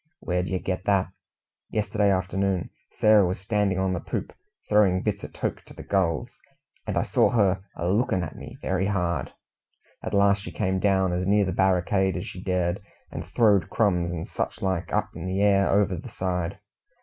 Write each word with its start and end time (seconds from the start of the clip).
"Where 0.19 0.41
did 0.41 0.49
yer 0.51 0.57
get 0.57 0.85
that?" 0.85 1.11
"Yesterday 1.69 2.09
afternoon 2.09 2.71
Sarah 2.91 3.23
was 3.23 3.39
standing 3.39 3.77
on 3.77 3.93
the 3.93 3.99
poop 3.99 4.33
throwing 4.67 5.03
bits 5.03 5.23
o' 5.23 5.27
toke 5.27 5.61
to 5.65 5.75
the 5.75 5.83
gulls, 5.83 6.39
and 6.87 6.97
I 6.97 7.03
saw 7.03 7.29
her 7.29 7.61
a 7.75 7.87
looking 7.87 8.23
at 8.23 8.35
me 8.35 8.57
very 8.63 8.87
hard. 8.87 9.31
At 10.01 10.15
last 10.15 10.41
she 10.41 10.51
came 10.51 10.79
down 10.79 11.13
as 11.13 11.27
near 11.27 11.45
the 11.45 11.51
barricade 11.51 12.17
as 12.17 12.25
she 12.25 12.41
dared, 12.41 12.81
and 13.11 13.23
throwed 13.23 13.69
crumbs 13.69 14.11
and 14.11 14.27
such 14.27 14.63
like 14.63 14.91
up 14.91 15.09
in 15.13 15.27
the 15.27 15.43
air 15.43 15.69
over 15.69 15.95
the 15.95 16.09
side. 16.09 16.57